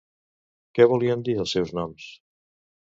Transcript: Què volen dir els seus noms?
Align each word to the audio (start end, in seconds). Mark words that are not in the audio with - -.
Què 0.77 0.87
volen 0.93 1.23
dir 1.29 1.37
els 1.45 1.55
seus 1.59 1.77
noms? 1.83 2.11